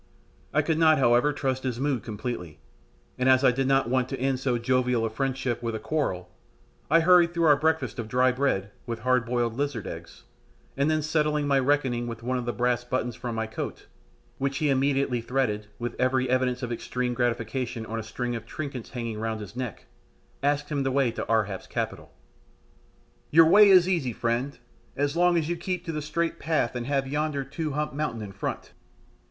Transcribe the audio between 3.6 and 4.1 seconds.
not want